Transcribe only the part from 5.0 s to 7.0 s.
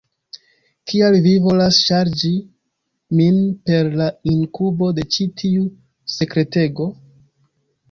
de ĉi tiu sekretego?